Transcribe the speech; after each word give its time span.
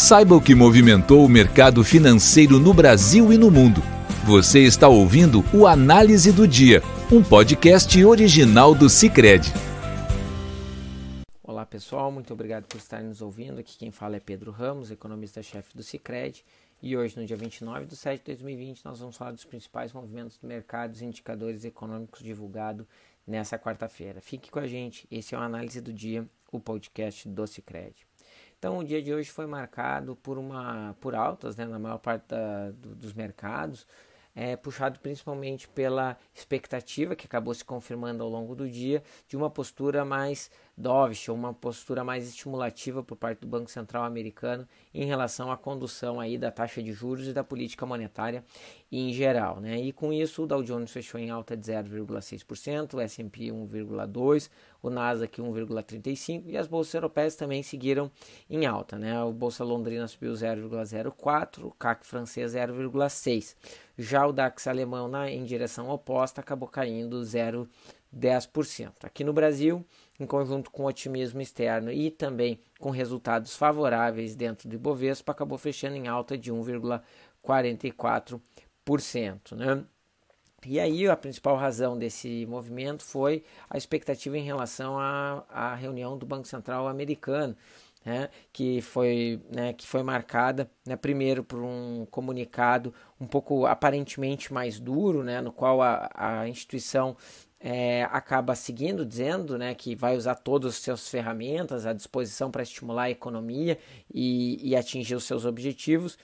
Saiba 0.00 0.36
o 0.36 0.40
que 0.40 0.54
movimentou 0.54 1.24
o 1.24 1.28
mercado 1.28 1.82
financeiro 1.82 2.60
no 2.60 2.72
Brasil 2.72 3.32
e 3.32 3.36
no 3.36 3.50
mundo. 3.50 3.82
Você 4.24 4.60
está 4.60 4.86
ouvindo 4.86 5.42
o 5.52 5.66
Análise 5.66 6.30
do 6.30 6.46
Dia, 6.46 6.80
um 7.10 7.20
podcast 7.20 8.04
original 8.04 8.76
do 8.76 8.88
Cicred. 8.88 9.52
Olá 11.42 11.66
pessoal, 11.66 12.12
muito 12.12 12.32
obrigado 12.32 12.66
por 12.66 12.76
estarem 12.76 13.08
nos 13.08 13.20
ouvindo. 13.20 13.58
Aqui 13.58 13.76
quem 13.76 13.90
fala 13.90 14.14
é 14.14 14.20
Pedro 14.20 14.52
Ramos, 14.52 14.92
economista-chefe 14.92 15.76
do 15.76 15.82
Cicred. 15.82 16.44
E 16.80 16.96
hoje, 16.96 17.18
no 17.18 17.26
dia 17.26 17.36
29 17.36 17.86
de 17.86 17.96
setembro 17.96 18.22
de 18.36 18.44
2020, 18.44 18.84
nós 18.84 19.00
vamos 19.00 19.16
falar 19.16 19.32
dos 19.32 19.44
principais 19.44 19.92
movimentos 19.92 20.38
do 20.38 20.46
mercado 20.46 20.96
e 20.96 21.04
indicadores 21.04 21.64
econômicos 21.64 22.22
divulgados 22.22 22.86
nessa 23.26 23.58
quarta-feira. 23.58 24.20
Fique 24.20 24.48
com 24.48 24.60
a 24.60 24.66
gente, 24.68 25.08
esse 25.10 25.34
é 25.34 25.38
o 25.38 25.40
Análise 25.40 25.80
do 25.80 25.92
Dia, 25.92 26.24
o 26.52 26.60
podcast 26.60 27.28
do 27.28 27.44
Cicred. 27.48 28.07
Então, 28.58 28.78
o 28.78 28.84
dia 28.84 29.00
de 29.00 29.14
hoje 29.14 29.30
foi 29.30 29.46
marcado 29.46 30.16
por 30.16 30.36
uma 30.36 30.96
por 31.00 31.14
altas, 31.14 31.56
né, 31.56 31.64
na 31.64 31.78
maior 31.78 31.98
parte 31.98 32.26
da, 32.28 32.72
do, 32.72 32.94
dos 32.96 33.12
mercados, 33.12 33.86
é, 34.34 34.56
puxado 34.56 34.98
principalmente 34.98 35.68
pela 35.68 36.16
expectativa 36.34 37.14
que 37.14 37.26
acabou 37.26 37.54
se 37.54 37.64
confirmando 37.64 38.22
ao 38.22 38.28
longo 38.28 38.56
do 38.56 38.68
dia 38.68 39.02
de 39.28 39.36
uma 39.36 39.48
postura 39.48 40.04
mais 40.04 40.50
dovish, 40.76 41.28
uma 41.28 41.54
postura 41.54 42.02
mais 42.02 42.28
estimulativa 42.28 43.02
por 43.02 43.16
parte 43.16 43.40
do 43.40 43.46
Banco 43.46 43.70
Central 43.70 44.04
americano 44.04 44.66
em 44.92 45.04
relação 45.04 45.52
à 45.52 45.56
condução 45.56 46.18
aí 46.18 46.36
da 46.36 46.50
taxa 46.50 46.82
de 46.82 46.92
juros 46.92 47.28
e 47.28 47.32
da 47.32 47.44
política 47.44 47.86
monetária 47.86 48.44
em 48.90 49.12
geral, 49.12 49.60
né? 49.60 49.78
E 49.78 49.92
com 49.92 50.10
isso 50.12 50.42
o 50.42 50.46
Dow 50.46 50.62
Jones 50.62 50.90
fechou 50.90 51.20
em 51.20 51.28
alta 51.30 51.54
de 51.54 51.66
0,6%, 51.66 52.94
o 52.94 53.00
S&P 53.00 53.48
1,2%, 53.48 54.50
o 54.82 54.88
Nasdaq 54.88 55.42
1,35% 55.42 56.44
e 56.46 56.56
as 56.56 56.66
bolsas 56.66 56.94
europeias 56.94 57.36
também 57.36 57.62
seguiram 57.62 58.10
em 58.48 58.64
alta, 58.64 58.98
né? 58.98 59.22
O 59.22 59.32
Bolsa 59.32 59.62
Londrina 59.62 60.08
subiu 60.08 60.32
0,04%, 60.32 61.64
o 61.64 61.70
CAC 61.72 62.06
francês 62.06 62.54
0,6%. 62.54 63.54
Já 63.98 64.26
o 64.26 64.32
DAX 64.32 64.66
alemão 64.66 65.06
na, 65.08 65.30
em 65.30 65.44
direção 65.44 65.90
oposta 65.90 66.40
acabou 66.40 66.68
caindo 66.68 67.20
0,10%. 67.20 68.92
Aqui 69.02 69.22
no 69.24 69.32
Brasil, 69.32 69.84
em 70.18 70.24
conjunto 70.24 70.70
com 70.70 70.84
otimismo 70.84 71.42
externo 71.42 71.92
e 71.92 72.10
também 72.10 72.58
com 72.78 72.90
resultados 72.90 73.56
favoráveis 73.56 74.34
dentro 74.36 74.68
do 74.68 74.76
Ibovespa, 74.76 75.32
acabou 75.32 75.58
fechando 75.58 75.96
em 75.96 76.06
alta 76.06 76.38
de 76.38 76.52
1,44%. 76.52 78.40
Né? 79.54 79.84
E 80.66 80.80
aí 80.80 81.08
a 81.08 81.16
principal 81.16 81.56
razão 81.56 81.96
desse 81.96 82.44
movimento 82.46 83.04
foi 83.04 83.44
a 83.70 83.76
expectativa 83.76 84.36
em 84.36 84.42
relação 84.42 84.98
à, 84.98 85.44
à 85.48 85.74
reunião 85.74 86.18
do 86.18 86.26
Banco 86.26 86.48
Central 86.48 86.88
americano 86.88 87.56
né, 88.04 88.30
que, 88.52 88.80
foi, 88.80 89.40
né, 89.54 89.72
que 89.72 89.86
foi 89.86 90.02
marcada 90.02 90.70
né, 90.86 90.96
primeiro 90.96 91.44
por 91.44 91.62
um 91.62 92.06
comunicado 92.10 92.94
um 93.20 93.26
pouco 93.26 93.66
aparentemente 93.66 94.52
mais 94.52 94.80
duro, 94.80 95.22
né, 95.22 95.40
no 95.40 95.52
qual 95.52 95.82
a, 95.82 96.10
a 96.14 96.48
instituição 96.48 97.16
é, 97.60 98.04
acaba 98.12 98.54
seguindo, 98.54 99.04
dizendo 99.04 99.58
né, 99.58 99.74
que 99.74 99.94
vai 99.94 100.16
usar 100.16 100.36
todas 100.36 100.74
as 100.74 100.80
suas 100.80 101.08
ferramentas 101.08 101.86
à 101.86 101.92
disposição 101.92 102.50
para 102.50 102.62
estimular 102.62 103.04
a 103.04 103.10
economia 103.10 103.78
e, 104.12 104.58
e 104.62 104.76
atingir 104.76 105.16
os 105.16 105.24
seus 105.24 105.44
objetivos. 105.44 106.16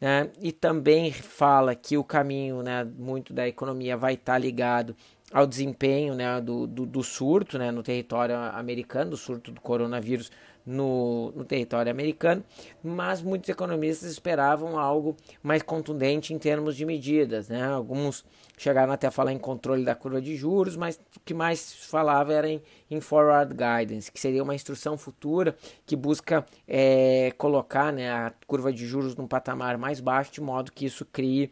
Né, 0.00 0.30
e 0.40 0.52
também 0.52 1.10
fala 1.10 1.74
que 1.74 1.96
o 1.96 2.04
caminho 2.04 2.62
né, 2.62 2.84
muito 2.84 3.32
da 3.32 3.48
economia 3.48 3.96
vai 3.96 4.14
estar 4.14 4.36
ligado 4.38 4.94
ao 5.32 5.46
desempenho 5.46 6.14
né, 6.14 6.40
do, 6.40 6.66
do, 6.66 6.84
do 6.84 7.02
surto 7.02 7.58
né, 7.58 7.70
no 7.70 7.82
território 7.82 8.36
americano, 8.36 9.10
do 9.10 9.16
surto 9.16 9.50
do 9.50 9.60
coronavírus 9.60 10.30
no, 10.64 11.32
no 11.32 11.44
território 11.44 11.90
americano, 11.90 12.44
mas 12.82 13.20
muitos 13.20 13.48
economistas 13.48 14.10
esperavam 14.10 14.78
algo 14.78 15.16
mais 15.42 15.62
contundente 15.62 16.32
em 16.32 16.38
termos 16.38 16.76
de 16.76 16.84
medidas. 16.84 17.48
Né? 17.48 17.62
Alguns 17.64 18.24
chegaram 18.56 18.92
até 18.92 19.08
a 19.08 19.10
falar 19.10 19.32
em 19.32 19.38
controle 19.38 19.84
da 19.84 19.94
curva 19.94 20.20
de 20.20 20.36
juros, 20.36 20.76
mas 20.76 21.00
o 21.16 21.20
que 21.24 21.34
mais 21.34 21.74
falava 21.74 22.32
era 22.32 22.48
em, 22.48 22.62
em 22.90 23.00
forward 23.00 23.52
guidance, 23.52 24.10
que 24.10 24.20
seria 24.20 24.42
uma 24.42 24.54
instrução 24.54 24.96
futura 24.96 25.56
que 25.84 25.96
busca 25.96 26.44
é, 26.68 27.32
colocar 27.36 27.92
né, 27.92 28.10
a 28.10 28.32
curva 28.46 28.72
de 28.72 28.86
juros 28.86 29.16
num 29.16 29.26
patamar 29.26 29.76
mais 29.76 30.00
baixo, 30.00 30.32
de 30.32 30.40
modo 30.40 30.70
que 30.70 30.86
isso 30.86 31.04
crie 31.04 31.50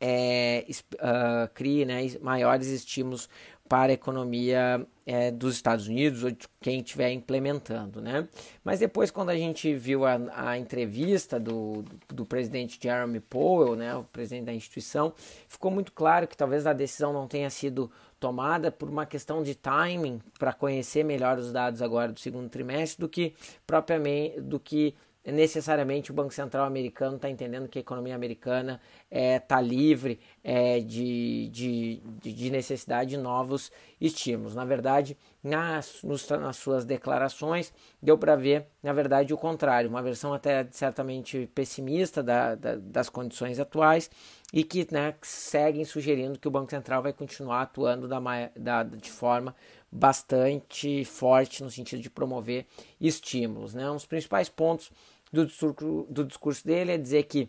é, 0.00 0.64
uh, 0.94 1.48
crie 1.54 1.84
né, 1.84 2.00
maiores 2.20 2.68
estímulos 2.68 3.28
para 3.68 3.92
a 3.92 3.94
economia 3.94 4.86
é, 5.04 5.30
dos 5.30 5.54
Estados 5.54 5.86
Unidos 5.86 6.24
ou 6.24 6.30
de 6.30 6.48
quem 6.60 6.80
estiver 6.80 7.12
implementando, 7.12 8.00
né? 8.00 8.26
Mas 8.64 8.80
depois, 8.80 9.10
quando 9.10 9.28
a 9.28 9.36
gente 9.36 9.74
viu 9.74 10.06
a, 10.06 10.18
a 10.34 10.58
entrevista 10.58 11.38
do, 11.38 11.82
do, 11.82 12.14
do, 12.14 12.26
presidente 12.26 12.78
Jeremy 12.82 13.20
Powell, 13.20 13.76
né, 13.76 13.94
o 13.94 14.04
presidente 14.04 14.46
da 14.46 14.54
instituição, 14.54 15.12
ficou 15.46 15.70
muito 15.70 15.92
claro 15.92 16.26
que 16.26 16.36
talvez 16.36 16.66
a 16.66 16.72
decisão 16.72 17.12
não 17.12 17.28
tenha 17.28 17.50
sido 17.50 17.90
tomada 18.18 18.72
por 18.72 18.88
uma 18.88 19.06
questão 19.06 19.42
de 19.42 19.54
timing 19.54 20.20
para 20.38 20.52
conhecer 20.52 21.04
melhor 21.04 21.38
os 21.38 21.52
dados 21.52 21.82
agora 21.82 22.10
do 22.10 22.18
segundo 22.18 22.48
trimestre 22.48 23.00
do 23.00 23.08
que 23.08 23.34
propriamente 23.66 24.40
do 24.40 24.58
que 24.58 24.94
necessariamente 25.24 26.10
o 26.10 26.14
Banco 26.14 26.32
Central 26.32 26.64
americano 26.64 27.16
está 27.16 27.28
entendendo 27.28 27.68
que 27.68 27.78
a 27.78 27.80
economia 27.80 28.14
americana 28.14 28.80
está 29.10 29.18
é, 29.18 29.38
tá 29.38 29.60
livre 29.60 30.20
é, 30.42 30.80
de, 30.80 31.48
de, 31.50 32.02
de, 32.32 32.50
necessidade 32.50 33.10
de 33.10 33.16
novos 33.16 33.70
estímulos. 34.00 34.54
Na 34.54 34.64
verdade, 34.64 35.16
nas, 35.42 36.02
nos, 36.02 36.28
nas 36.28 36.56
suas 36.56 36.84
declarações, 36.84 37.72
deu 38.02 38.16
para 38.16 38.36
ver, 38.36 38.66
na 38.82 38.92
verdade, 38.92 39.34
o 39.34 39.38
contrário, 39.38 39.90
uma 39.90 40.02
versão 40.02 40.32
até 40.32 40.66
certamente 40.70 41.50
pessimista 41.54 42.22
da, 42.22 42.54
da, 42.54 42.76
das 42.76 43.08
condições 43.08 43.58
atuais 43.58 44.10
e 44.52 44.64
que 44.64 44.86
né, 44.90 45.14
seguem 45.20 45.84
sugerindo 45.84 46.38
que 46.38 46.48
o 46.48 46.50
Banco 46.50 46.70
Central 46.70 47.02
vai 47.02 47.12
continuar 47.12 47.62
atuando 47.62 48.08
da, 48.08 48.18
da, 48.56 48.82
de 48.82 49.10
forma 49.10 49.54
bastante 49.90 51.04
forte 51.04 51.62
no 51.62 51.70
sentido 51.70 52.02
de 52.02 52.10
promover 52.10 52.66
estímulos. 53.00 53.74
Né? 53.74 53.90
Um 53.90 53.94
dos 53.94 54.06
principais 54.06 54.48
pontos 54.48 54.90
do 55.32 55.46
discurso, 55.46 56.06
do 56.08 56.24
discurso 56.24 56.66
dele 56.66 56.92
é 56.92 56.98
dizer 56.98 57.24
que 57.24 57.48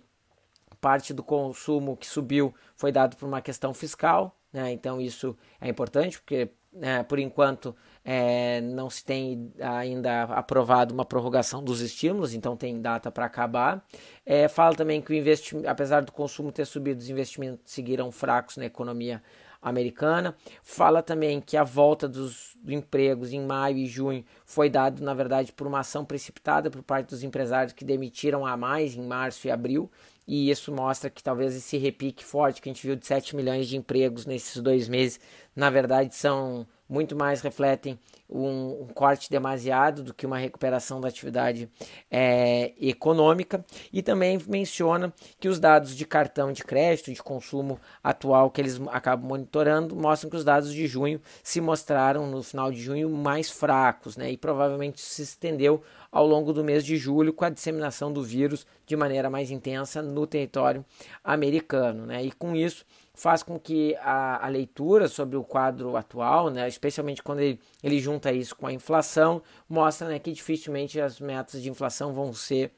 parte 0.79 1.13
do 1.13 1.23
consumo 1.23 1.97
que 1.97 2.07
subiu 2.07 2.53
foi 2.75 2.91
dado 2.91 3.17
por 3.17 3.27
uma 3.27 3.41
questão 3.41 3.73
fiscal, 3.73 4.35
né? 4.51 4.71
então 4.71 5.01
isso 5.01 5.37
é 5.59 5.67
importante, 5.67 6.19
porque 6.19 6.49
né, 6.71 7.03
por 7.03 7.19
enquanto 7.19 7.75
é, 8.05 8.61
não 8.61 8.89
se 8.89 9.03
tem 9.03 9.51
ainda 9.59 10.23
aprovado 10.23 10.93
uma 10.93 11.03
prorrogação 11.03 11.63
dos 11.63 11.81
estímulos, 11.81 12.33
então 12.33 12.55
tem 12.55 12.79
data 12.81 13.11
para 13.11 13.25
acabar. 13.25 13.83
É, 14.25 14.47
fala 14.47 14.75
também 14.75 15.01
que 15.01 15.11
o 15.11 15.15
investimento, 15.15 15.67
apesar 15.67 16.01
do 16.01 16.11
consumo 16.11 16.51
ter 16.51 16.65
subido, 16.65 16.99
os 16.99 17.09
investimentos 17.09 17.71
seguiram 17.71 18.11
fracos 18.11 18.57
na 18.57 18.65
economia 18.65 19.21
americana. 19.61 20.35
Fala 20.63 21.01
também 21.01 21.41
que 21.41 21.57
a 21.57 21.63
volta 21.63 22.07
dos 22.07 22.57
empregos 22.67 23.33
em 23.33 23.45
maio 23.45 23.77
e 23.77 23.85
junho 23.85 24.25
foi 24.45 24.69
dado, 24.69 25.03
na 25.03 25.13
verdade, 25.13 25.51
por 25.51 25.67
uma 25.67 25.79
ação 25.79 26.05
precipitada 26.05 26.69
por 26.69 26.81
parte 26.81 27.09
dos 27.09 27.23
empresários 27.23 27.73
que 27.73 27.85
demitiram 27.85 28.45
a 28.45 28.55
mais 28.55 28.95
em 28.95 29.05
março 29.05 29.47
e 29.47 29.51
abril. 29.51 29.91
E 30.27 30.49
isso 30.49 30.71
mostra 30.71 31.09
que 31.09 31.23
talvez 31.23 31.55
esse 31.55 31.77
repique 31.77 32.23
forte 32.23 32.61
que 32.61 32.69
a 32.69 32.73
gente 32.73 32.85
viu 32.85 32.95
de 32.95 33.05
7 33.05 33.35
milhões 33.35 33.67
de 33.67 33.75
empregos 33.75 34.25
nesses 34.25 34.61
dois 34.61 34.87
meses, 34.87 35.19
na 35.55 35.69
verdade, 35.69 36.13
são 36.15 36.67
muito 36.89 37.15
mais 37.15 37.41
refletem 37.41 37.99
um, 38.27 38.83
um, 38.83 38.87
corte 38.87 39.29
demasiado 39.29 40.03
do 40.03 40.13
que 40.13 40.25
uma 40.25 40.37
recuperação 40.37 40.99
da 40.99 41.07
atividade 41.07 41.69
é, 42.09 42.73
econômica. 42.79 43.63
E 43.93 44.01
também 44.01 44.39
menciona 44.47 45.13
que 45.39 45.47
os 45.47 45.59
dados 45.59 45.95
de 45.95 46.05
cartão 46.05 46.51
de 46.51 46.63
crédito 46.63 47.13
de 47.13 47.21
consumo 47.21 47.79
atual 48.03 48.49
que 48.49 48.59
eles 48.59 48.81
acabam 48.89 49.27
monitorando 49.27 49.95
mostram 49.95 50.29
que 50.29 50.35
os 50.35 50.43
dados 50.43 50.73
de 50.73 50.87
junho 50.87 51.21
se 51.43 51.61
mostraram 51.61 52.27
no 52.27 52.41
final 52.41 52.71
de 52.71 52.81
junho 52.81 53.09
mais 53.09 53.49
fracos 53.51 54.17
né, 54.17 54.31
e 54.31 54.37
provavelmente 54.37 55.01
se 55.01 55.21
estendeu 55.21 55.81
ao 56.11 56.25
longo 56.25 56.51
do 56.51 56.63
mês 56.63 56.83
de 56.83 56.97
julho 56.97 57.33
com 57.33 57.45
a 57.45 57.49
disseminação 57.49 58.11
do 58.11 58.23
vírus 58.23 58.65
de 58.85 58.95
maneira 58.95 59.29
mais 59.29 59.51
intensa 59.51 60.01
no 60.01 60.25
território 60.25 60.83
americano 61.23 62.05
né, 62.05 62.23
e 62.23 62.31
com 62.31 62.55
isso 62.55 62.85
faz 63.19 63.43
com 63.43 63.59
que 63.59 63.97
a, 63.97 64.45
a, 64.45 64.47
leitura 64.47 65.09
sobre 65.09 65.35
o 65.35 65.43
quadro 65.43 65.97
atual, 65.97 66.49
né, 66.49 66.65
especialmente 66.69 67.21
quando 67.21 67.41
ele, 67.41 67.59
ele 67.83 67.99
junta 67.99 68.31
isso 68.31 68.55
com 68.55 68.65
a 68.65 68.71
inflação, 68.71 69.41
mostra 69.67 70.07
né, 70.07 70.19
que 70.19 70.31
dificilmente 70.31 71.01
as 71.01 71.19
metas 71.19 71.61
de 71.61 71.69
inflação 71.69 72.13
vão 72.13 72.33
ser 72.33 72.71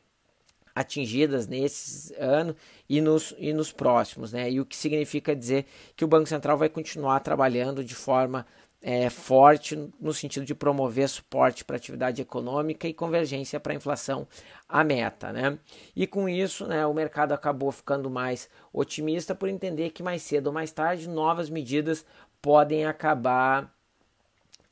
atingidas 0.74 1.46
nesse 1.46 2.16
ano 2.16 2.56
e 2.90 3.00
nos, 3.02 3.36
e 3.38 3.54
nos 3.54 3.72
próximos, 3.72 4.34
né? 4.34 4.50
E 4.50 4.60
o 4.60 4.66
que 4.66 4.76
significa 4.76 5.36
dizer 5.36 5.66
que 5.96 6.04
o 6.04 6.08
Banco 6.08 6.28
Central 6.28 6.58
vai 6.58 6.70
continuar 6.70 7.20
trabalhando 7.20 7.84
de 7.84 7.94
forma 7.94 8.48
é, 8.82 9.10
forte 9.10 9.76
no 10.00 10.12
sentido 10.12 10.46
de 10.46 10.56
promover 10.56 11.08
suporte 11.08 11.64
para 11.64 11.76
a 11.76 11.78
atividade 11.78 12.22
econômica 12.22 12.88
e 12.88 12.94
convergência 12.94 13.60
para 13.60 13.74
a 13.74 13.76
inflação 13.76 14.28
a 14.68 14.84
meta. 14.84 15.32
Né? 15.32 15.58
E 15.96 16.08
com 16.08 16.28
isso, 16.28 16.66
né, 16.66 16.86
o 16.86 16.94
mercado 16.94 17.34
acabou 17.34 17.72
ficando 17.72 18.10
mais 18.10 18.50
otimista 18.74 19.36
por 19.36 19.50
entender 19.50 19.92
que 19.92 20.02
mais 20.02 20.24
cedo 20.24 20.48
ou 20.48 20.54
mais 20.54 20.72
tarde 20.72 21.08
novas 21.08 21.50
medidas 21.50 22.06
podem 22.42 22.86
acabar 22.86 23.72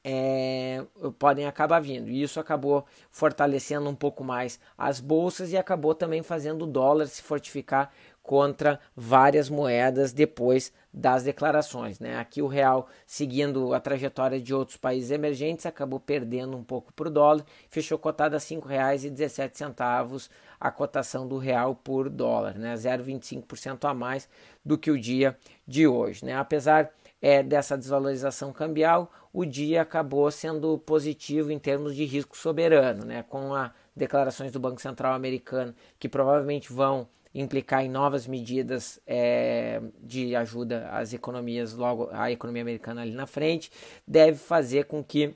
é, 0.03 0.85
podem 1.19 1.45
acabar 1.45 1.79
vindo. 1.79 2.09
E 2.09 2.21
isso 2.21 2.39
acabou 2.39 2.85
fortalecendo 3.11 3.89
um 3.89 3.95
pouco 3.95 4.23
mais 4.23 4.59
as 4.77 4.99
bolsas 4.99 5.51
e 5.51 5.57
acabou 5.57 5.93
também 5.93 6.23
fazendo 6.23 6.63
o 6.63 6.67
dólar 6.67 7.07
se 7.07 7.21
fortificar 7.21 7.91
contra 8.29 8.79
várias 8.95 9.49
moedas 9.49 10.13
depois 10.13 10.71
das 10.93 11.23
declarações. 11.23 11.99
Né? 11.99 12.15
Aqui 12.15 12.43
o 12.43 12.47
real, 12.47 12.87
seguindo 13.07 13.73
a 13.73 13.79
trajetória 13.79 14.39
de 14.39 14.53
outros 14.53 14.77
países 14.77 15.09
emergentes, 15.09 15.65
acabou 15.65 15.99
perdendo 15.99 16.55
um 16.55 16.63
pouco 16.63 16.93
para 16.93 17.07
o 17.07 17.11
dólar, 17.11 17.43
fechou 17.71 17.97
cotada 17.97 18.37
a 18.37 18.39
R$ 18.39 18.45
5,17 18.45 20.29
a 20.59 20.69
cotação 20.69 21.27
do 21.27 21.39
real 21.39 21.73
por 21.73 22.07
dólar, 22.07 22.53
né? 22.53 22.75
0,25% 22.75 23.89
a 23.89 23.95
mais 23.95 24.29
do 24.63 24.77
que 24.77 24.91
o 24.91 24.99
dia 24.99 25.35
de 25.67 25.87
hoje. 25.87 26.23
Né? 26.23 26.35
Apesar 26.35 26.91
é, 27.19 27.41
dessa 27.41 27.75
desvalorização 27.75 28.53
cambial, 28.53 29.11
o 29.33 29.43
dia 29.43 29.81
acabou 29.81 30.29
sendo 30.29 30.77
positivo 30.77 31.51
em 31.51 31.57
termos 31.57 31.95
de 31.95 32.05
risco 32.05 32.37
soberano, 32.37 33.05
né? 33.05 33.23
com 33.27 33.55
as 33.55 33.71
declarações 33.95 34.51
do 34.51 34.59
Banco 34.59 34.79
Central 34.79 35.15
americano 35.15 35.73
que 35.97 36.07
provavelmente 36.07 36.71
vão 36.71 37.07
implicar 37.33 37.83
em 37.83 37.89
novas 37.89 38.25
medidas 38.25 38.99
é, 39.05 39.81
de 40.01 40.35
ajuda 40.35 40.89
às 40.89 41.13
economias, 41.13 41.73
logo 41.73 42.09
a 42.11 42.31
economia 42.31 42.61
americana 42.61 43.01
ali 43.01 43.11
na 43.11 43.27
frente, 43.27 43.71
deve 44.07 44.37
fazer 44.37 44.85
com 44.85 45.03
que 45.03 45.35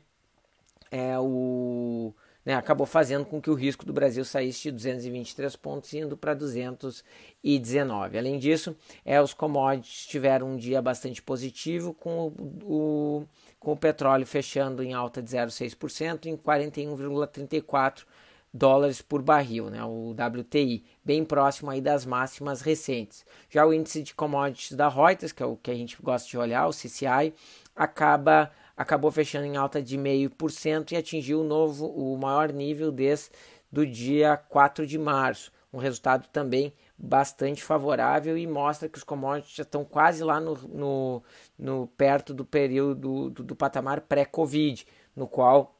é, 0.92 1.18
o 1.20 2.14
né, 2.46 2.56
acabou 2.56 2.86
fazendo 2.86 3.26
com 3.26 3.42
que 3.42 3.50
o 3.50 3.54
risco 3.54 3.86
do 3.86 3.94
Brasil 3.94 4.26
saísse 4.26 4.64
de 4.64 4.72
223 4.72 5.56
pontos 5.56 5.94
indo 5.94 6.18
para 6.18 6.34
219. 6.34 8.18
Além 8.18 8.38
disso, 8.38 8.76
é, 9.06 9.22
os 9.22 9.34
commodities 9.34 10.06
tiveram 10.06 10.52
um 10.52 10.58
dia 10.58 10.82
bastante 10.82 11.22
positivo, 11.22 11.94
com 11.94 12.28
o, 12.28 13.22
o 13.22 13.28
com 13.60 13.72
o 13.72 13.78
petróleo 13.78 14.26
fechando 14.26 14.84
em 14.84 14.94
alta 14.94 15.22
de 15.22 15.30
0,6% 15.30 16.26
em 16.26 16.36
41,34 16.36 18.04
dólares 18.54 19.02
por 19.02 19.22
barril, 19.22 19.70
né, 19.70 19.84
o 19.84 20.12
WTI, 20.12 20.86
bem 21.04 21.26
próximo 21.26 21.72
aí 21.72 21.82
das 21.82 22.06
máximas 22.06 22.62
recentes. 22.62 23.26
Já 23.50 23.66
o 23.66 23.74
índice 23.74 24.04
de 24.04 24.14
commodities 24.14 24.74
da 24.74 24.88
Reuters, 24.88 25.32
que 25.32 25.42
é 25.42 25.46
o 25.46 25.58
que 25.58 25.72
a 25.72 25.76
gente 25.76 25.98
gosta 26.02 26.30
de 26.30 26.38
olhar, 26.38 26.68
o 26.68 26.72
CCI, 26.72 27.34
acaba 27.76 28.52
acabou 28.76 29.12
fechando 29.12 29.46
em 29.46 29.56
alta 29.56 29.82
de 29.82 29.98
0,5% 29.98 30.92
e 30.92 30.96
atingiu 30.96 31.42
o 31.42 31.44
novo 31.44 31.88
o 31.88 32.18
maior 32.18 32.52
nível 32.52 32.92
desde 32.92 33.30
do 33.72 33.86
dia 33.86 34.38
4 34.38 34.86
de 34.86 34.98
março. 34.98 35.52
Um 35.72 35.78
resultado 35.80 36.28
também 36.28 36.74
bastante 36.96 37.64
favorável 37.64 38.38
e 38.38 38.46
mostra 38.46 38.88
que 38.88 38.98
os 38.98 39.04
commodities 39.04 39.56
já 39.56 39.64
estão 39.64 39.84
quase 39.84 40.24
lá 40.24 40.40
no, 40.40 40.56
no, 40.68 41.24
no 41.58 41.88
perto 41.98 42.34
do 42.34 42.46
período 42.46 43.30
do, 43.32 43.44
do 43.44 43.56
patamar 43.56 44.02
pré-Covid, 44.02 44.86
no 45.16 45.28
qual 45.28 45.73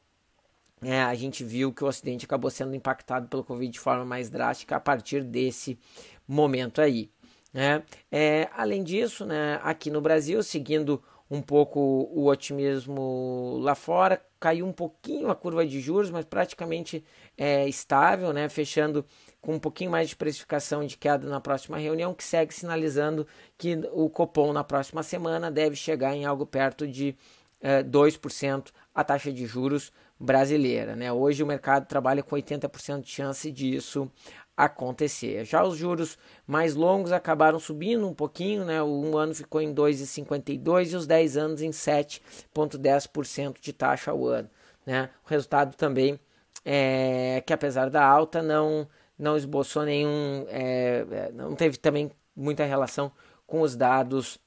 é, 0.84 1.02
a 1.02 1.14
gente 1.14 1.42
viu 1.42 1.72
que 1.72 1.82
o 1.82 1.86
Ocidente 1.86 2.24
acabou 2.24 2.50
sendo 2.50 2.74
impactado 2.74 3.28
pelo 3.28 3.44
Covid 3.44 3.70
de 3.70 3.80
forma 3.80 4.04
mais 4.04 4.28
drástica 4.28 4.76
a 4.76 4.80
partir 4.80 5.22
desse 5.24 5.78
momento 6.26 6.80
aí. 6.80 7.10
Né? 7.52 7.82
É, 8.10 8.48
além 8.56 8.82
disso, 8.82 9.24
né, 9.24 9.60
aqui 9.62 9.90
no 9.90 10.00
Brasil, 10.00 10.42
seguindo 10.42 11.02
um 11.30 11.40
pouco 11.40 11.80
o 11.80 12.26
otimismo 12.26 13.58
lá 13.60 13.74
fora, 13.74 14.20
caiu 14.38 14.66
um 14.66 14.72
pouquinho 14.72 15.30
a 15.30 15.34
curva 15.34 15.64
de 15.66 15.80
juros, 15.80 16.10
mas 16.10 16.24
praticamente 16.24 17.02
é, 17.36 17.66
estável, 17.66 18.32
né, 18.32 18.48
fechando 18.48 19.04
com 19.40 19.54
um 19.54 19.58
pouquinho 19.58 19.90
mais 19.90 20.08
de 20.08 20.16
precificação 20.16 20.84
de 20.84 20.96
queda 20.96 21.28
na 21.28 21.40
próxima 21.40 21.78
reunião, 21.78 22.12
que 22.12 22.24
segue 22.24 22.52
sinalizando 22.52 23.26
que 23.56 23.78
o 23.92 24.10
Copom 24.10 24.52
na 24.52 24.64
próxima 24.64 25.02
semana 25.02 25.50
deve 25.50 25.76
chegar 25.76 26.14
em 26.14 26.24
algo 26.24 26.44
perto 26.44 26.86
de 26.86 27.16
é, 27.60 27.82
2% 27.82 28.70
a 28.94 29.02
taxa 29.02 29.32
de 29.32 29.46
juros 29.46 29.90
brasileira. 30.24 30.96
Né? 30.96 31.12
Hoje 31.12 31.42
o 31.42 31.46
mercado 31.46 31.86
trabalha 31.86 32.22
com 32.22 32.34
80% 32.34 33.02
de 33.02 33.10
chance 33.10 33.50
disso 33.52 34.10
acontecer. 34.56 35.44
Já 35.44 35.64
os 35.64 35.76
juros 35.76 36.16
mais 36.46 36.74
longos 36.74 37.12
acabaram 37.12 37.58
subindo 37.58 38.08
um 38.08 38.14
pouquinho, 38.14 38.64
né? 38.64 38.80
O 38.82 38.86
um 38.86 39.16
ano 39.16 39.34
ficou 39.34 39.60
em 39.60 39.74
2,52 39.74 40.92
e 40.92 40.96
os 40.96 41.06
10 41.06 41.36
anos 41.36 41.62
em 41.62 41.70
7,10% 41.70 43.56
de 43.60 43.72
taxa 43.72 44.12
ao 44.12 44.24
ano. 44.26 44.48
Né? 44.86 45.10
O 45.24 45.28
resultado 45.28 45.76
também 45.76 46.18
é 46.64 47.42
que 47.44 47.52
apesar 47.52 47.90
da 47.90 48.04
alta 48.04 48.42
não 48.42 48.88
não 49.16 49.36
esboçou 49.36 49.84
nenhum, 49.84 50.44
é, 50.48 51.06
é 51.10 51.32
não 51.32 51.54
teve 51.54 51.76
também 51.76 52.10
muita 52.34 52.64
relação 52.64 53.12
com 53.46 53.60
os 53.60 53.76
dados 53.76 54.38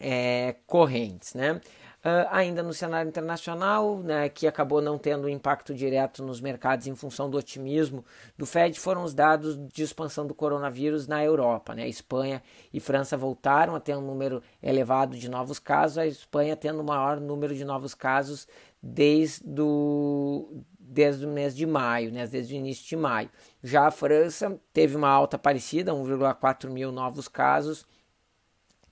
é, 0.00 0.56
correntes, 0.66 1.34
né? 1.34 1.60
Uh, 2.04 2.28
ainda 2.30 2.62
no 2.62 2.74
cenário 2.74 3.08
internacional, 3.08 3.98
né, 4.00 4.28
que 4.28 4.46
acabou 4.46 4.82
não 4.82 4.98
tendo 4.98 5.26
impacto 5.26 5.74
direto 5.74 6.22
nos 6.22 6.38
mercados 6.38 6.86
em 6.86 6.94
função 6.94 7.30
do 7.30 7.38
otimismo 7.38 8.04
do 8.36 8.44
Fed, 8.44 8.78
foram 8.78 9.04
os 9.04 9.14
dados 9.14 9.58
de 9.68 9.82
expansão 9.82 10.26
do 10.26 10.34
coronavírus 10.34 11.06
na 11.06 11.24
Europa. 11.24 11.74
Né? 11.74 11.88
Espanha 11.88 12.42
e 12.70 12.78
França 12.78 13.16
voltaram 13.16 13.74
a 13.74 13.80
ter 13.80 13.96
um 13.96 14.02
número 14.02 14.42
elevado 14.62 15.16
de 15.16 15.30
novos 15.30 15.58
casos, 15.58 15.96
a 15.96 16.06
Espanha 16.06 16.54
tendo 16.54 16.82
o 16.82 16.84
maior 16.84 17.18
número 17.18 17.54
de 17.54 17.64
novos 17.64 17.94
casos 17.94 18.46
desde 18.82 19.62
o, 19.62 20.62
desde 20.78 21.24
o 21.24 21.28
mês 21.30 21.56
de 21.56 21.64
maio, 21.64 22.12
né, 22.12 22.26
desde 22.26 22.52
o 22.52 22.56
início 22.58 22.86
de 22.86 22.96
maio. 22.96 23.30
Já 23.62 23.86
a 23.86 23.90
França 23.90 24.60
teve 24.74 24.94
uma 24.94 25.08
alta 25.08 25.38
parecida, 25.38 25.92
1,4 25.92 26.68
mil 26.68 26.92
novos 26.92 27.28
casos, 27.28 27.86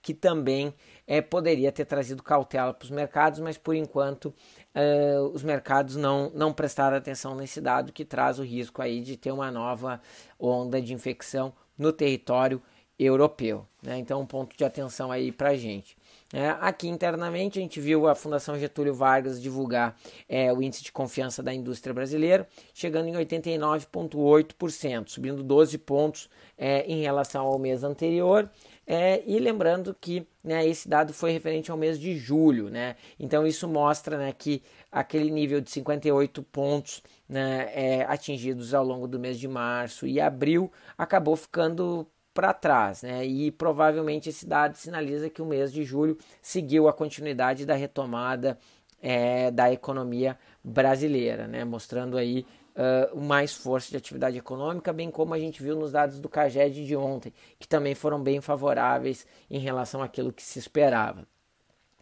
que 0.02 0.12
também 0.12 0.75
é, 1.06 1.22
poderia 1.22 1.70
ter 1.70 1.84
trazido 1.84 2.22
cautela 2.22 2.75
para 2.75 2.84
os 2.84 2.90
mercados, 2.90 3.38
mas 3.38 3.56
por 3.56 3.75
enquanto 3.75 4.34
é, 4.75 5.16
os 5.32 5.43
mercados 5.44 5.96
não, 5.96 6.31
não 6.34 6.52
prestaram 6.52 6.96
atenção 6.96 7.37
nesse 7.37 7.60
dado 7.60 7.93
que 7.93 8.04
traz 8.04 8.38
o 8.38 8.43
risco 8.43 8.82
aí 8.82 9.00
de 9.00 9.16
ter 9.16 9.31
uma 9.31 9.50
nova 9.50 10.00
onda 10.38 10.82
de 10.82 10.93
infecção 10.93 11.54
no 11.78 11.93
território 11.93 12.60
europeu. 12.99 13.66
Né? 13.82 13.99
Então, 13.99 14.20
um 14.20 14.26
ponto 14.26 14.56
de 14.56 14.64
atenção 14.64 15.10
aí 15.10 15.32
para 15.32 15.50
a 15.50 15.56
gente. 15.56 15.96
É, 16.32 16.48
aqui 16.60 16.88
internamente, 16.88 17.58
a 17.58 17.62
gente 17.62 17.78
viu 17.81 18.08
a 18.08 18.14
Fundação 18.14 18.58
Getúlio 18.58 18.94
Vargas 18.94 19.40
divulgar 19.40 19.98
é, 20.28 20.50
o 20.52 20.62
índice 20.62 20.82
de 20.82 20.90
confiança 20.93 21.43
da 21.43 21.52
indústria 21.52 21.93
brasileira, 21.93 22.48
chegando 22.72 23.08
em 23.08 23.12
89,8%, 23.14 25.08
subindo 25.08 25.43
12 25.43 25.76
pontos 25.78 26.31
é, 26.56 26.87
em 26.87 27.02
relação 27.02 27.44
ao 27.44 27.58
mês 27.58 27.84
anterior. 27.84 28.48
É, 28.87 29.23
e 29.26 29.38
lembrando 29.38 29.94
que 29.99 30.26
né, 30.43 30.67
esse 30.67 30.88
dado 30.88 31.12
foi 31.12 31.31
referente 31.31 31.70
ao 31.70 31.76
mês 31.76 31.99
de 31.99 32.17
julho, 32.17 32.69
né? 32.69 32.96
Então 33.19 33.46
isso 33.46 33.69
mostra 33.69 34.19
né, 34.19 34.32
que 34.32 34.62
aquele 34.90 35.31
nível 35.31 35.61
de 35.61 35.70
58 35.70 36.43
pontos 36.43 37.02
né, 37.29 37.70
é, 37.73 38.05
atingidos 38.08 38.75
ao 38.75 38.84
longo 38.84 39.06
do 39.06 39.20
mês 39.20 39.38
de 39.38 39.46
março 39.46 40.06
e 40.06 40.20
abril 40.20 40.70
acabou 40.99 41.37
ficando 41.37 42.06
para 42.34 42.53
trás, 42.53 43.03
né? 43.03 43.24
E 43.24 43.51
provavelmente 43.51 44.29
esse 44.31 44.46
dado 44.46 44.74
sinaliza 44.77 45.31
que 45.31 45.43
o 45.43 45.46
mês 45.46 45.72
de 45.72 45.84
julho 45.84 46.17
seguiu 46.41 46.89
a 46.89 46.93
continuidade 46.93 47.67
da 47.67 47.74
retomada 47.74 48.58
é, 49.01 49.51
da 49.51 49.72
economia 49.72 50.39
brasileira, 50.65 51.46
né? 51.46 51.65
Mostrando 51.65 52.17
aí 52.17 52.46
uh, 52.76 53.20
mais 53.20 53.55
força 53.55 53.91
de 53.91 53.96
atividade 53.96 54.38
econômica, 54.38 54.93
bem 54.93 55.10
como 55.10 55.34
a 55.34 55.38
gente 55.38 55.62
viu 55.62 55.76
nos 55.76 55.93
dados 55.93 56.20
do 56.20 56.29
CAGED 56.29 56.86
de 56.86 56.96
ontem, 56.96 57.32
que 57.58 57.69
também 57.69 57.94
foram 57.94 58.22
bem 58.22 58.41
favoráveis 58.41 59.26
em 59.50 59.58
relação 59.58 60.02
àquilo 60.02 60.32
que 60.32 60.43
se 60.43 60.58
esperava. 60.58 61.26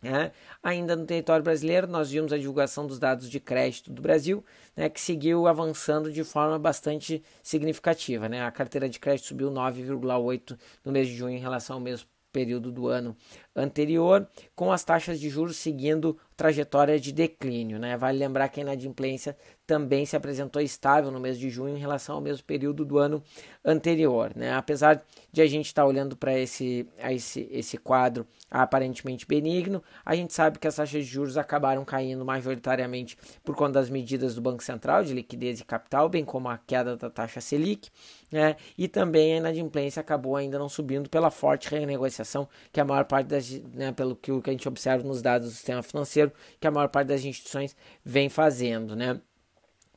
Né? 0.03 0.33
Ainda 0.63 0.97
no 0.97 1.05
território 1.05 1.45
brasileiro, 1.45 1.87
nós 1.87 2.11
vimos 2.11 2.33
a 2.33 2.39
divulgação 2.39 2.87
dos 2.87 2.99
dados 2.99 3.29
de 3.29 3.39
crédito 3.39 3.93
do 3.93 4.01
Brasil, 4.01 4.43
né, 4.75 4.89
que 4.89 5.01
seguiu 5.01 5.47
avançando 5.47 6.11
de 6.11 6.25
forma 6.25 6.59
bastante 6.59 7.23
significativa. 7.43 8.29
Né? 8.29 8.43
A 8.43 8.51
carteira 8.51 8.89
de 8.89 8.99
crédito 8.99 9.27
subiu 9.27 9.51
9,8% 9.51 10.59
no 10.85 10.93
mês 10.93 11.07
de 11.07 11.15
junho 11.15 11.37
em 11.37 11.41
relação 11.41 11.77
ao 11.77 11.81
mesmo 11.81 12.09
período 12.33 12.71
do 12.71 12.89
ano 12.89 13.17
anterior, 13.55 14.27
com 14.55 14.73
as 14.73 14.85
taxas 14.85 15.21
de 15.21 15.29
juros 15.29 15.57
seguindo 15.57 16.17
trajetória 16.41 16.99
de 16.99 17.13
declínio. 17.13 17.79
Né? 17.79 17.99
Vale 17.99 18.19
lembrar 18.19 18.49
que 18.49 18.61
a 18.61 18.63
inadimplência 18.63 19.37
também 19.67 20.07
se 20.07 20.17
apresentou 20.17 20.63
estável 20.63 21.11
no 21.11 21.21
mês 21.21 21.39
de 21.39 21.51
junho 21.51 21.77
em 21.77 21.79
relação 21.79 22.15
ao 22.15 22.21
mesmo 22.23 22.43
período 22.45 22.83
do 22.83 22.99
ano 22.99 23.23
anterior. 23.63 24.33
Né? 24.35 24.51
Apesar 24.55 25.05
de 25.31 25.43
a 25.43 25.47
gente 25.47 25.67
estar 25.67 25.83
tá 25.83 25.87
olhando 25.87 26.17
para 26.17 26.37
esse, 26.39 26.89
esse, 26.99 27.47
esse 27.53 27.77
quadro 27.77 28.27
aparentemente 28.51 29.27
benigno, 29.27 29.83
a 30.05 30.17
gente 30.17 30.33
sabe 30.33 30.59
que 30.59 30.67
as 30.67 30.75
taxas 30.75 31.05
de 31.05 31.13
juros 31.13 31.37
acabaram 31.37 31.85
caindo 31.85 32.25
majoritariamente 32.25 33.19
por 33.45 33.55
conta 33.55 33.75
das 33.75 33.91
medidas 33.91 34.35
do 34.35 34.41
Banco 34.41 34.63
Central 34.63 35.05
de 35.05 35.13
liquidez 35.13 35.61
e 35.61 35.65
capital, 35.65 36.09
bem 36.09 36.25
como 36.25 36.49
a 36.49 36.57
queda 36.57 36.97
da 36.97 37.11
taxa 37.11 37.41
Selic, 37.41 37.91
né? 38.33 38.57
e 38.77 38.89
também 38.89 39.35
a 39.35 39.37
inadimplência 39.37 40.01
acabou 40.01 40.37
ainda 40.37 40.59
não 40.59 40.71
subindo 40.71 41.09
pela 41.09 41.31
forte 41.31 41.71
renegociação 41.71 42.49
que 42.73 42.81
a 42.81 42.85
maior 42.85 43.05
parte 43.05 43.27
das, 43.27 43.51
né, 43.73 43.93
pelo 43.93 44.17
que 44.17 44.33
a 44.33 44.51
gente 44.51 44.67
observa 44.67 45.07
nos 45.07 45.23
dados 45.23 45.49
do 45.49 45.55
sistema 45.55 45.83
financeiro, 46.31 46.57
que 46.59 46.67
a 46.67 46.71
maior 46.71 46.89
parte 46.89 47.09
das 47.09 47.25
instituições 47.25 47.77
vem 48.05 48.29
fazendo, 48.29 48.95
né? 48.97 49.21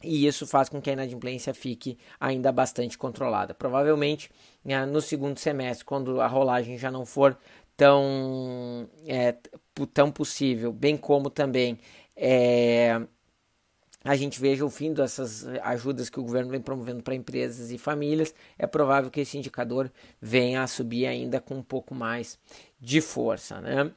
e 0.04 0.28
isso 0.28 0.46
faz 0.46 0.68
com 0.68 0.82
que 0.82 0.90
a 0.90 0.94
inadimplência 0.94 1.54
fique 1.54 1.98
ainda 2.20 2.52
bastante 2.52 2.98
controlada. 2.98 3.54
Provavelmente 3.54 4.30
né, 4.63 4.86
no 4.86 5.00
segundo 5.00 5.40
semestre, 5.40 5.86
quando 5.86 6.20
a 6.20 6.28
rolagem 6.28 6.78
já 6.78 6.92
não 6.92 7.06
for 7.06 7.38
tão, 7.78 8.90
é, 9.08 9.34
tão 9.94 10.12
possível, 10.12 10.74
bem 10.74 10.98
como 10.98 11.30
também 11.30 11.80
é, 12.18 13.02
a 14.04 14.16
gente 14.18 14.40
veja 14.42 14.66
o 14.66 14.70
fim 14.70 14.94
dessas 14.94 15.48
ajudas 15.62 16.10
que 16.10 16.20
o 16.20 16.24
governo 16.24 16.52
vem 16.52 16.60
promovendo 16.60 17.02
para 17.02 17.16
empresas 17.16 17.72
e 17.72 17.78
famílias, 17.78 18.36
é 18.60 18.68
provável 18.68 19.10
que 19.10 19.22
esse 19.22 19.38
indicador 19.38 19.90
venha 20.22 20.62
a 20.62 20.68
subir 20.68 21.06
ainda 21.06 21.40
com 21.40 21.56
um 21.56 21.63
pouco 21.63 21.96
mais 21.96 22.38
de 22.80 23.00
força. 23.00 23.62
Né? 23.62 23.90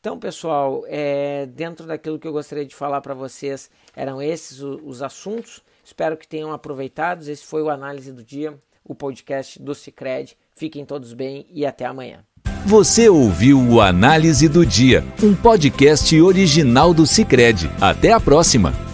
Então, 0.00 0.18
pessoal, 0.18 0.82
é, 0.88 1.44
dentro 1.44 1.86
daquilo 1.86 2.18
que 2.18 2.26
eu 2.26 2.32
gostaria 2.32 2.64
de 2.64 2.74
falar 2.74 3.02
para 3.02 3.12
vocês, 3.12 3.70
eram 3.94 4.20
esses 4.20 4.62
os, 4.62 4.80
os 4.82 5.02
assuntos. 5.02 5.62
Espero 5.84 6.16
que 6.16 6.26
tenham 6.26 6.52
aproveitado. 6.52 7.28
Esse 7.28 7.44
foi 7.44 7.62
o 7.62 7.68
Análise 7.68 8.10
do 8.10 8.24
Dia, 8.24 8.58
o 8.82 8.94
podcast 8.94 9.60
do 9.60 9.74
Cicred. 9.74 10.36
Fiquem 10.54 10.86
todos 10.86 11.12
bem 11.12 11.46
e 11.50 11.66
até 11.66 11.84
amanhã. 11.84 12.24
Você 12.64 13.10
ouviu 13.10 13.60
o 13.60 13.80
Análise 13.80 14.48
do 14.48 14.64
Dia, 14.64 15.04
um 15.22 15.34
podcast 15.34 16.18
original 16.18 16.94
do 16.94 17.06
Cicred. 17.06 17.70
Até 17.80 18.12
a 18.12 18.20
próxima! 18.20 18.89